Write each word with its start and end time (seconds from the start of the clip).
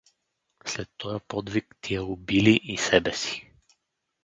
След 0.65 0.89
тоя 0.97 1.19
подвиг 1.19 1.75
тия 1.81 2.03
убили 2.03 2.59
и 2.63 2.77
себе 2.77 3.13
си. 3.13 3.51